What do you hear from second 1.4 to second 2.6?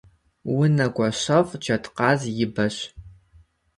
джэдкъаз и